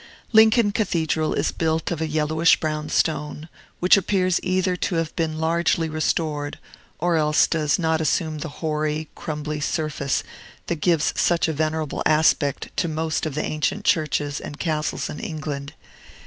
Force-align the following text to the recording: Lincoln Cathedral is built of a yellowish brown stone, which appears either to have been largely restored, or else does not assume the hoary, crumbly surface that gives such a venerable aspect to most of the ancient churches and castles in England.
Lincoln 0.31 0.71
Cathedral 0.71 1.35
is 1.35 1.51
built 1.51 1.91
of 1.91 2.01
a 2.01 2.07
yellowish 2.07 2.59
brown 2.59 2.89
stone, 2.89 3.47
which 3.79 3.97
appears 3.97 4.39
either 4.41 4.75
to 4.77 4.95
have 4.95 5.15
been 5.15 5.37
largely 5.37 5.89
restored, 5.89 6.57
or 6.97 7.17
else 7.17 7.45
does 7.45 7.77
not 7.77 8.01
assume 8.01 8.39
the 8.39 8.49
hoary, 8.65 9.09
crumbly 9.13 9.59
surface 9.59 10.23
that 10.65 10.81
gives 10.81 11.13
such 11.15 11.47
a 11.47 11.53
venerable 11.53 12.01
aspect 12.07 12.75
to 12.77 12.87
most 12.87 13.27
of 13.27 13.35
the 13.35 13.45
ancient 13.45 13.85
churches 13.85 14.39
and 14.41 14.57
castles 14.59 15.07
in 15.07 15.19
England. 15.19 15.75